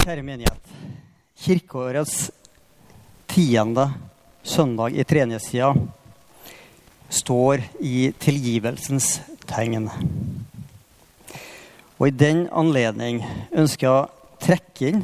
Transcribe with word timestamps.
Kjære 0.00 0.22
menighet. 0.24 0.68
Kirkeårets 1.36 2.30
tiende 3.28 3.82
søndag 4.42 4.94
i 4.96 5.04
treningstida 5.04 5.74
står 7.12 7.60
i 7.84 8.08
tilgivelsens 8.16 9.18
tegn. 9.44 9.90
Og 11.98 12.06
i 12.08 12.14
den 12.16 12.46
anledning 12.48 13.18
ønsker 13.52 13.84
jeg 13.84 13.92
å 13.92 14.38
trekke 14.40 14.88
inn 14.88 15.02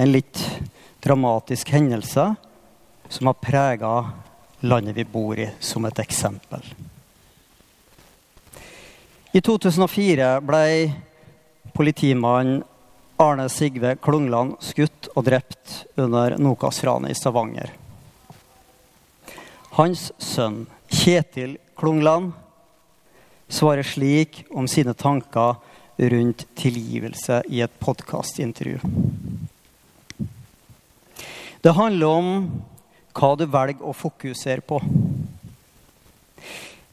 en 0.00 0.12
litt 0.14 0.40
dramatisk 1.04 1.74
hendelse 1.76 2.24
som 3.12 3.28
har 3.28 3.36
prega 3.42 3.90
landet 4.64 4.96
vi 4.96 5.04
bor 5.04 5.36
i, 5.36 5.50
som 5.60 5.84
et 5.84 6.00
eksempel. 6.00 6.64
I 9.36 9.44
2004 9.44 10.30
ble 10.40 10.64
politimannen 11.76 12.64
Arne 13.16 13.48
Sigve 13.48 13.94
Klungland 13.96 14.58
skutt 14.60 15.08
og 15.14 15.24
drept 15.24 15.86
under 15.96 16.36
Nokas-ranet 16.36 17.14
i 17.14 17.16
Stavanger. 17.16 17.70
Hans 19.76 20.10
sønn 20.20 20.66
Kjetil 20.92 21.56
Klungland 21.76 22.34
svarer 23.48 23.86
slik 23.88 24.42
om 24.50 24.68
sine 24.68 24.92
tanker 24.94 25.56
rundt 25.96 26.44
tilgivelse 26.60 27.40
i 27.48 27.62
et 27.64 27.80
podkastintervju. 27.80 28.78
Det 31.64 31.72
handler 31.72 32.06
om 32.06 32.32
hva 33.16 33.30
du 33.40 33.46
velger 33.48 33.86
å 33.88 33.96
fokusere 33.96 34.60
på. 34.60 34.80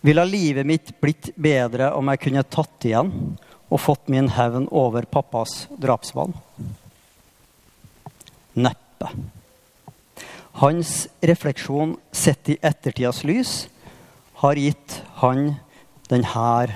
Ville 0.04 0.24
livet 0.28 0.68
mitt 0.68 0.96
blitt 1.04 1.34
bedre 1.36 1.92
om 1.96 2.08
jeg 2.12 2.24
kunne 2.24 2.48
tatt 2.48 2.88
igjen 2.88 3.12
og 3.74 3.82
fått 3.82 4.12
min 4.14 4.30
hevn 4.36 4.68
over 4.70 5.08
pappas 5.10 5.66
drapsmann? 5.82 6.36
Neppe. 8.54 9.10
Hans 10.62 11.08
refleksjon 11.26 11.96
sett 12.14 12.54
i 12.54 12.60
ettertidas 12.62 13.24
lys 13.26 13.54
har 14.44 14.60
gitt 14.62 15.00
han 15.24 15.56
denne 16.12 16.76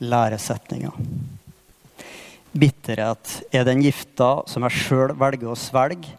læresetninga. 0.00 0.94
Bitterhet 2.58 3.34
er 3.52 3.68
den 3.68 3.84
gifta 3.84 4.30
som 4.48 4.64
jeg 4.64 4.80
sjøl 4.80 5.12
velger 5.20 5.52
å 5.52 5.58
svelge, 5.58 6.16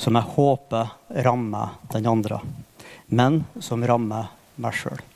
som 0.00 0.16
jeg 0.16 0.32
håper 0.32 0.94
rammer 1.26 1.76
den 1.92 2.08
andre, 2.08 2.40
men 3.12 3.42
som 3.60 3.84
rammer 3.84 4.32
meg 4.56 4.78
sjøl. 4.80 5.11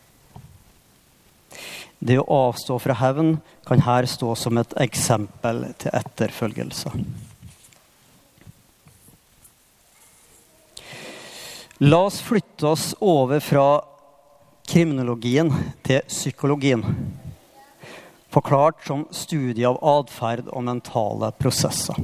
Det 1.98 2.18
å 2.20 2.26
avstå 2.28 2.76
fra 2.82 2.96
hevn 3.00 3.38
kan 3.66 3.82
her 3.86 4.06
stå 4.10 4.34
som 4.36 4.58
et 4.60 4.74
eksempel 4.82 5.64
til 5.80 5.94
etterfølgelse. 5.96 6.92
La 11.84 11.98
oss 12.08 12.22
flytte 12.24 12.66
oss 12.68 12.94
over 13.04 13.40
fra 13.44 13.66
kriminologien 14.68 15.50
til 15.84 16.00
psykologien. 16.08 16.84
Forklart 18.32 18.80
som 18.86 19.04
studie 19.12 19.68
av 19.68 19.76
atferd 19.84 20.48
og 20.52 20.64
mentale 20.64 21.30
prosesser. 21.36 22.00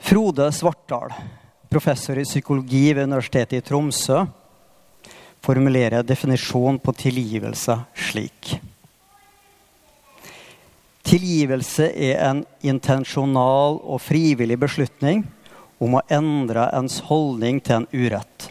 Frode 0.00 0.48
Svartdal, 0.54 1.14
professor 1.70 2.18
i 2.18 2.26
psykologi 2.26 2.88
ved 2.90 3.06
Universitetet 3.06 3.60
i 3.60 3.66
Tromsø, 3.66 4.24
formulerer 5.44 6.00
jeg 6.00 6.10
definisjonen 6.10 6.80
på 6.82 6.94
tilgivelse 6.96 7.76
slik. 8.10 8.54
Tilgivelse 11.06 11.88
er 11.90 12.20
en 12.22 12.42
intensjonal 12.62 13.80
og 13.80 14.02
frivillig 14.04 14.58
beslutning 14.60 15.24
om 15.80 15.96
å 15.96 16.04
endre 16.12 16.68
ens 16.76 17.00
holdning 17.08 17.58
til 17.64 17.80
en 17.80 17.88
urett. 17.90 18.50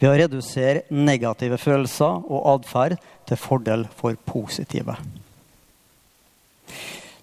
Ved 0.00 0.10
å 0.10 0.16
redusere 0.18 0.82
negative 0.90 1.60
følelser 1.60 2.24
og 2.26 2.46
atferd 2.56 2.98
til 3.28 3.38
fordel 3.38 3.86
for 3.96 4.18
positive. 4.26 4.96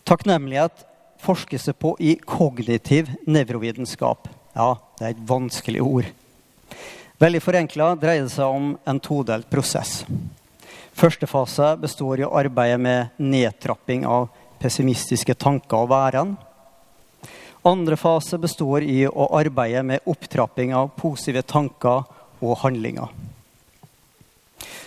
Takknemlighet 0.07 0.85
forskes 1.21 1.67
det 1.67 1.75
på 1.81 1.95
i 1.99 2.15
kognitiv 2.23 3.09
nevrovitenskap. 3.27 4.29
Ja, 4.55 4.77
det 4.97 5.05
er 5.05 5.15
et 5.15 5.27
vanskelig 5.27 5.83
ord. 5.83 6.07
Veldig 7.17 7.39
forenkla 7.41 7.95
dreier 7.97 8.27
det 8.27 8.33
seg 8.35 8.45
om 8.53 8.75
en 8.85 8.99
todelt 9.01 9.47
prosess. 9.49 10.03
Første 10.97 11.25
fase 11.29 11.71
består 11.81 12.21
i 12.21 12.25
å 12.27 12.35
arbeide 12.37 12.77
med 12.77 13.17
nedtrapping 13.17 14.05
av 14.05 14.27
pessimistiske 14.61 15.33
tanker 15.33 15.79
og 15.79 15.89
væren. 15.89 16.35
Andre 17.65 17.97
fase 17.97 18.37
består 18.37 18.85
i 18.85 18.99
å 19.09 19.27
arbeide 19.33 19.81
med 19.83 20.05
opptrapping 20.05 20.75
av 20.77 20.93
positive 20.97 21.41
tanker 21.41 22.05
og 22.37 22.55
handlinger. 22.61 23.09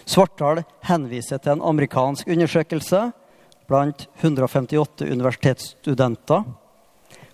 Svartdal 0.07 0.63
henviser 0.87 1.43
til 1.43 1.57
en 1.57 1.67
amerikansk 1.75 2.31
undersøkelse 2.31 3.09
blant 3.71 4.07
158 4.23 5.11
universitetsstudenter, 5.11 6.47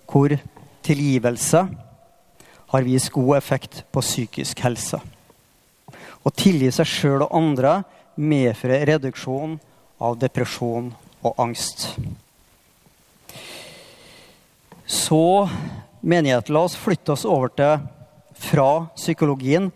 hvor 0.09 0.33
tilgivelse 0.85 1.67
har 2.67 2.81
vist 2.81 3.09
god 3.15 3.37
effekt 3.37 3.83
på 3.91 4.03
psykisk 4.03 4.59
helse. 4.65 4.99
Å 6.23 6.33
tilgi 6.35 6.71
seg 6.75 6.89
sjøl 6.89 7.23
og 7.23 7.35
andre 7.35 7.81
medfører 8.19 8.85
reduksjon 8.89 9.57
av 10.03 10.17
depresjon 10.19 10.91
og 11.23 11.39
angst. 11.39 11.93
Så 14.87 15.47
menighet, 16.01 16.49
la 16.51 16.65
oss 16.67 16.75
flytte 16.79 17.15
oss 17.15 17.25
over 17.27 17.51
til 17.55 17.85
fra 18.37 18.87
psykologien 18.95 19.71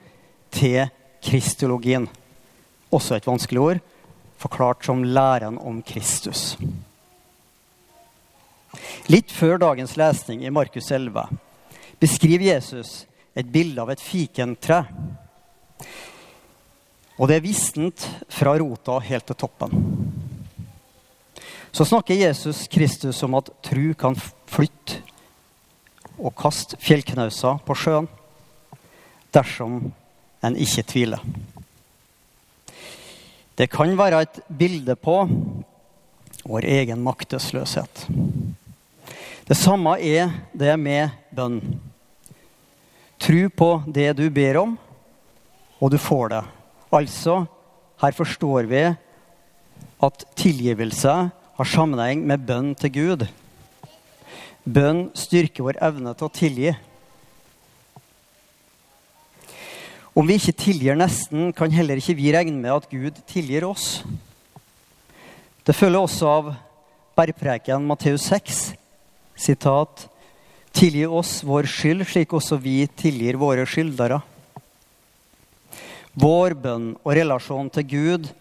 til 0.51 0.85
kristologien. 1.23 2.07
Også 2.91 3.15
et 3.15 3.27
vanskelig 3.27 3.61
ord, 3.61 3.81
forklart 4.41 4.85
som 4.85 5.03
læren 5.03 5.57
om 5.59 5.79
Kristus. 5.85 6.57
Litt 9.11 9.31
før 9.31 9.59
dagens 9.61 9.97
lesning 9.99 10.43
i 10.45 10.53
Markus 10.53 10.91
11 10.91 11.27
beskriver 12.01 12.49
Jesus 12.55 13.05
et 13.37 13.47
bilde 13.47 13.81
av 13.81 13.91
et 13.93 14.01
fikentre. 14.01 14.81
Og 17.21 17.29
det 17.29 17.37
er 17.37 17.45
vistent 17.45 18.07
fra 18.33 18.55
rota 18.57 18.97
helt 19.05 19.27
til 19.29 19.37
toppen. 19.43 19.75
Så 21.71 21.85
snakker 21.87 22.17
Jesus 22.17 22.65
Kristus 22.67 23.21
om 23.23 23.37
at 23.39 23.51
tru 23.63 23.93
kan 23.95 24.17
flytte 24.51 24.99
og 26.19 26.35
kaste 26.37 26.77
fjellknauser 26.81 27.61
på 27.65 27.77
sjøen 27.77 28.09
dersom 29.31 29.79
en 30.43 30.57
ikke 30.59 30.83
tviler. 30.89 31.21
Det 33.55 33.69
kan 33.71 33.93
være 33.97 34.23
et 34.25 34.41
bilde 34.49 34.95
på 34.99 35.15
vår 36.43 36.65
egen 36.65 37.03
maktesløshet. 37.05 38.07
Det 39.47 39.57
samme 39.57 39.97
er 39.99 40.31
det 40.57 40.73
med 40.79 41.13
bønn. 41.35 41.61
Tru 43.31 43.45
på 43.47 43.67
det 43.87 44.09
du 44.17 44.25
ber 44.27 44.57
om, 44.59 44.71
og 45.79 45.91
du 45.93 45.95
får 45.95 46.33
det. 46.33 46.39
Altså, 46.91 47.35
her 48.03 48.11
forstår 48.17 48.67
vi 48.67 48.81
at 50.03 50.25
tilgivelse 50.35 51.13
har 51.31 51.69
sammenheng 51.71 52.25
med 52.27 52.43
bønn 52.43 52.73
til 52.75 52.91
Gud. 52.91 53.23
Bønn 54.67 55.05
styrker 55.15 55.63
vår 55.63 55.79
evne 55.79 56.11
til 56.11 56.27
å 56.27 56.33
tilgi. 56.41 56.75
Om 60.11 60.27
vi 60.27 60.39
ikke 60.41 60.57
tilgir 60.65 60.99
nesten, 60.99 61.53
kan 61.55 61.71
heller 61.71 62.03
ikke 62.03 62.19
vi 62.19 62.35
regne 62.35 62.59
med 62.59 62.81
at 62.81 62.91
Gud 62.91 63.23
tilgir 63.31 63.69
oss. 63.69 64.01
Det 65.63 65.79
følger 65.79 66.03
også 66.03 66.35
av 66.35 66.55
bergpreken 67.15 67.87
Matteus 67.87 68.27
6, 68.27 68.65
sitat, 69.39 70.10
Tilgi 70.81 71.03
oss 71.05 71.43
vår 71.45 71.67
skyld, 71.69 72.01
slik 72.09 72.31
også 72.33 72.57
vi 72.57 72.87
tilgir 72.97 73.37
våre 73.37 73.67
skyldere. 73.69 74.15
Vår 76.17 76.55
bønn 76.57 76.87
og 77.03 77.11
relasjon 77.13 77.67
til 77.69 77.85
Gud 77.91 78.31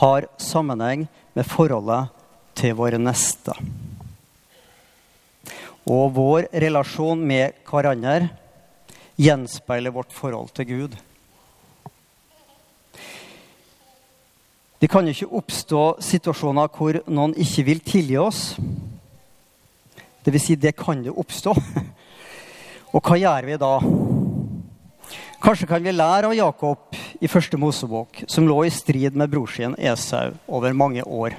har 0.00 0.24
sammenheng 0.40 1.02
med 1.36 1.44
forholdet 1.44 2.08
til 2.56 2.72
våre 2.78 2.96
neste. 2.96 3.52
Og 5.84 6.16
vår 6.16 6.48
relasjon 6.64 7.20
med 7.20 7.60
hverandre 7.68 8.30
gjenspeiler 9.20 9.92
vårt 9.92 10.16
forhold 10.16 10.54
til 10.56 10.70
Gud. 10.72 10.98
Det 14.80 14.88
kan 14.88 15.04
jo 15.04 15.12
ikke 15.12 15.42
oppstå 15.44 15.84
situasjoner 16.00 16.72
hvor 16.72 17.02
noen 17.12 17.36
ikke 17.36 17.68
vil 17.68 17.84
tilgi 17.84 18.16
oss. 18.24 18.54
Det 20.24 20.34
vil 20.34 20.42
si, 20.42 20.56
det 20.56 20.76
kan 20.76 21.00
jo 21.04 21.16
oppstå. 21.22 21.54
Og 22.94 23.00
hva 23.00 23.16
gjør 23.20 23.46
vi 23.48 23.60
da? 23.60 23.74
Kanskje 25.40 25.68
kan 25.70 25.80
vi 25.80 25.94
lære 25.94 26.28
av 26.28 26.36
Jakob 26.36 26.98
i 27.20 27.28
første 27.30 27.56
Mosebok, 27.56 28.24
som 28.28 28.48
lå 28.48 28.58
i 28.66 28.72
strid 28.74 29.16
med 29.16 29.30
bror 29.32 29.48
sin 29.48 29.76
Esau 29.78 30.34
over 30.52 30.76
mange 30.76 31.04
år. 31.06 31.38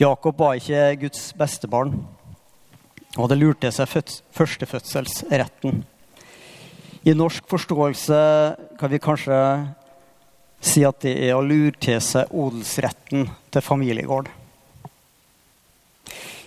Jakob 0.00 0.38
var 0.40 0.56
ikke 0.56 0.94
Guds 1.04 1.32
beste 1.36 1.68
barn. 1.70 1.92
og 3.14 3.28
hadde 3.28 3.36
lurt 3.38 3.60
til 3.62 3.70
seg 3.70 3.86
førstefødselsretten. 4.34 5.84
I 7.06 7.12
norsk 7.14 7.44
forståelse 7.46 8.16
kan 8.80 8.90
vi 8.90 8.98
kanskje 8.98 9.36
si 10.58 10.82
at 10.88 10.98
det 11.04 11.12
er 11.28 11.36
å 11.36 11.44
lure 11.44 11.76
til 11.78 12.00
seg 12.02 12.32
odelsretten 12.32 13.28
til 13.52 13.62
familiegård. 13.62 14.32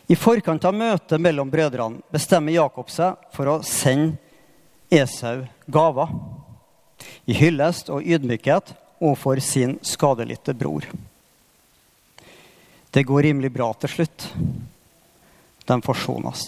I 0.08 0.16
forkant 0.16 0.64
av 0.66 0.76
møtet 0.76 1.20
mellom 1.20 1.50
brødrene 1.52 2.00
bestemmer 2.14 2.56
Jakob 2.56 2.88
seg 2.92 3.18
for 3.36 3.52
å 3.52 3.56
sende 3.66 4.16
Esau 4.88 5.42
gaver. 5.68 6.14
I 7.28 7.36
hyllest 7.36 7.92
og 7.92 8.08
ydmykhet 8.08 8.72
overfor 9.02 9.42
sin 9.44 9.76
skadelidte 9.84 10.56
bror. 10.56 10.88
Det 12.92 13.04
går 13.04 13.28
rimelig 13.28 13.52
bra 13.52 13.68
til 13.84 13.92
slutt. 13.98 14.30
De 15.68 15.80
forsones. 15.84 16.46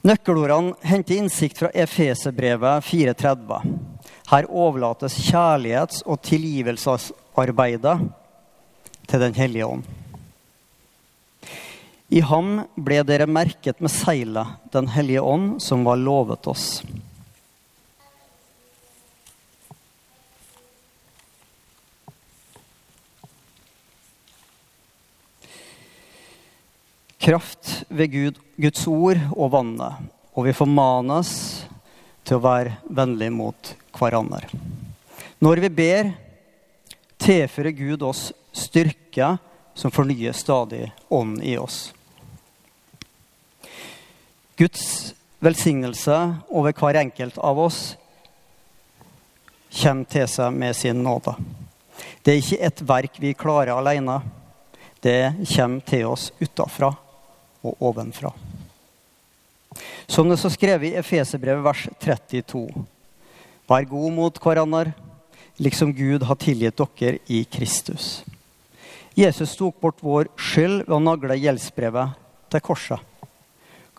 Nøkkelordene 0.00 0.72
henter 0.88 1.20
innsikt 1.20 1.60
fra 1.60 1.68
Efeserbrevet 1.76 2.88
4.30. 2.88 3.76
Her 4.32 4.48
overlates 4.48 5.20
kjærlighets- 5.28 6.00
og 6.08 6.22
tilgivelsesarbeidet 6.24 7.98
til 9.04 9.20
Den 9.20 9.36
hellige 9.36 9.68
ånd. 9.68 9.99
I 12.10 12.20
ham 12.26 12.64
ble 12.74 13.04
dere 13.06 13.28
merket 13.30 13.78
med 13.80 13.92
seilet, 13.94 14.58
Den 14.72 14.90
hellige 14.90 15.22
ånd, 15.22 15.62
som 15.62 15.84
var 15.86 15.96
lovet 15.96 16.46
oss. 16.50 16.82
kraft 27.30 27.84
ved 27.88 28.10
Gud, 28.10 28.38
Guds 28.56 28.86
ord 28.88 29.20
og 29.36 29.52
vannet. 29.52 30.08
Og 30.34 30.48
vi 30.48 30.56
formanes 30.56 31.30
til 32.26 32.38
å 32.38 32.42
være 32.42 32.78
vennlige 32.88 33.34
mot 33.34 33.72
hverandre. 33.94 34.48
Når 35.40 35.62
vi 35.66 35.70
ber, 35.78 36.10
tilfører 37.20 37.76
Gud 37.76 38.02
oss 38.08 38.30
styrke 38.56 39.34
som 39.78 39.92
fornyer 39.94 40.34
stadig 40.36 40.88
ånd 41.12 41.38
i 41.44 41.54
oss. 41.60 41.90
Guds 44.60 45.14
velsignelse 45.40 46.16
over 46.52 46.74
hver 46.76 46.98
enkelt 47.00 47.38
av 47.40 47.62
oss 47.62 47.78
kommer 49.72 50.04
til 50.10 50.26
seg 50.28 50.52
med 50.52 50.76
sin 50.76 51.00
nåde. 51.00 51.32
Det 52.20 52.34
er 52.34 52.42
ikke 52.42 52.66
et 52.68 52.82
verk 52.84 53.16
vi 53.22 53.32
klarer 53.38 53.72
alene. 53.72 54.18
Det 55.00 55.46
kommer 55.54 55.86
til 55.88 56.10
oss 56.10 56.28
utafra 56.42 56.90
og 57.64 57.80
ovenfra. 57.88 58.34
Som 60.10 60.28
det 60.28 60.36
så 60.42 60.50
skrevet 60.52 60.90
i 60.90 60.98
Efeserbrevet 61.00 61.64
vers 61.64 61.88
32. 62.02 62.66
Vær 63.70 63.88
god 63.88 64.12
mot 64.12 64.40
hverandre, 64.44 64.92
liksom 65.56 65.94
Gud 65.96 66.26
har 66.28 66.36
tilgitt 66.36 66.76
dere 66.76 67.22
i 67.32 67.46
Kristus. 67.48 68.26
Jesus 69.16 69.56
tok 69.56 69.80
bort 69.80 70.04
vår 70.04 70.28
skyld 70.36 70.82
ved 70.84 70.98
å 70.98 71.04
nagle 71.04 71.40
gjeldsbrevet 71.40 72.18
til 72.52 72.68
korset. 72.68 73.06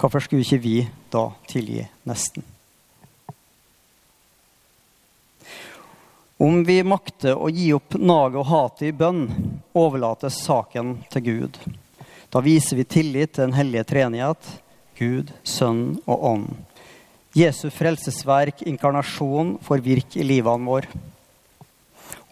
Hvorfor 0.01 0.23
skulle 0.25 0.41
ikke 0.41 0.57
vi 0.57 0.77
da 1.13 1.27
tilgi 1.45 1.83
nesten? 2.09 2.41
Om 6.41 6.63
vi 6.65 6.79
makter 6.81 7.37
å 7.37 7.51
gi 7.53 7.67
opp 7.75 7.99
naget 8.01 8.39
og 8.41 8.47
hatet 8.49 8.87
i 8.87 8.95
bønn, 8.97 9.27
overlates 9.77 10.39
saken 10.41 10.95
til 11.13 11.25
Gud. 11.27 11.59
Da 12.33 12.41
viser 12.41 12.79
vi 12.79 12.87
tillit 12.89 13.35
til 13.35 13.45
den 13.45 13.53
hellige 13.53 13.85
treenighet, 13.91 14.47
Gud, 14.97 15.29
Sønn 15.45 15.99
og 16.07 16.25
Ånd. 16.31 16.47
Jesu 17.37 17.67
frelsesverk, 17.69 18.63
inkarnasjon, 18.65 19.59
får 19.61 19.83
virke 19.85 20.23
i 20.23 20.25
livene 20.25 20.65
våre. 20.65 20.89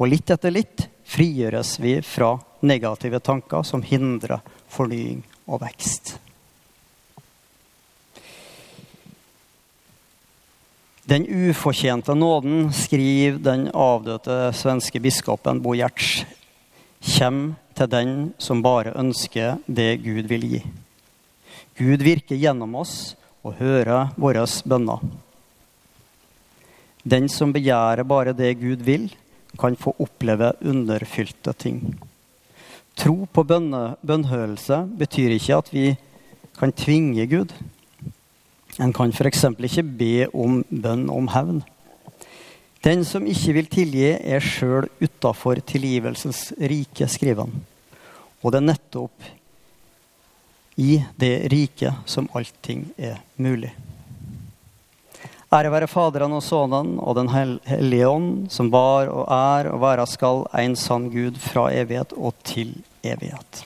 Og 0.01 0.09
litt 0.09 0.33
etter 0.33 0.57
litt 0.57 0.87
frigjøres 1.05 1.75
vi 1.83 1.99
fra 2.01 2.31
negative 2.65 3.21
tanker 3.21 3.61
som 3.61 3.85
hindrer 3.85 4.41
fornying 4.73 5.21
og 5.45 5.61
vekst. 5.67 6.08
Den 11.09 11.25
ufortjente 11.25 12.13
nåden, 12.13 12.67
skriver 12.73 13.39
den 13.41 13.63
avdøde 13.73 14.51
svenske 14.53 14.99
biskopen 15.01 15.57
Bo 15.63 15.71
Gjerts, 15.73 16.19
kommer 17.15 17.55
til 17.73 17.89
den 17.89 18.11
som 18.37 18.61
bare 18.61 18.93
ønsker 18.93 19.57
det 19.65 20.03
Gud 20.03 20.27
vil 20.29 20.45
gi. 20.51 20.59
Gud 21.79 22.03
virker 22.05 22.37
gjennom 22.37 22.75
oss 22.83 23.15
og 23.41 23.57
hører 23.57 24.11
våre 24.21 24.43
bønner. 24.69 25.01
Den 27.01 27.25
som 27.31 27.55
begjærer 27.55 28.05
bare 28.05 28.35
det 28.37 28.59
Gud 28.61 28.85
vil, 28.85 29.09
kan 29.57 29.79
få 29.81 29.95
oppleve 29.97 30.51
underfylte 30.61 31.55
ting. 31.57 31.81
Tro 32.93 33.25
på 33.25 33.47
bønnhørelse 33.49 34.83
betyr 34.99 35.33
ikke 35.39 35.57
at 35.57 35.73
vi 35.73 35.89
kan 36.59 36.75
tvinge 36.75 37.25
Gud. 37.31 37.55
En 38.79 38.93
kan 38.95 39.11
f.eks. 39.11 39.43
ikke 39.43 39.83
be 39.83 40.13
om 40.31 40.61
bønn 40.69 41.09
om 41.11 41.27
hevn. 41.33 41.59
Den 42.83 43.03
som 43.03 43.25
ikke 43.27 43.53
vil 43.57 43.67
tilgi, 43.67 44.13
er 44.15 44.39
sjøl 44.39 44.87
utafor 45.03 45.59
tilgivelsens 45.67 46.53
rike, 46.55 47.09
skriver 47.11 47.43
han. 47.43 47.65
Og 48.39 48.53
det 48.53 48.61
er 48.61 48.69
nettopp 48.69 49.27
i 50.79 51.01
det 51.19 51.49
riket 51.51 52.07
som 52.07 52.29
allting 52.39 52.87
er 52.95 53.19
mulig. 53.35 53.73
Ære 55.49 55.71
være 55.73 55.89
Faderen 55.89 56.37
og 56.37 56.43
Sønnen 56.45 56.93
og 57.01 57.15
Den 57.17 57.31
hellige 57.33 58.07
ånd, 58.07 58.31
som 58.53 58.69
var 58.71 59.09
og 59.09 59.25
er 59.33 59.71
og 59.73 59.81
være 59.81 60.07
skal 60.07 60.45
en 60.61 60.77
sann 60.77 61.09
Gud 61.11 61.41
fra 61.41 61.67
evighet 61.73 62.13
og 62.15 62.37
til 62.45 62.75
evighet. 63.03 63.65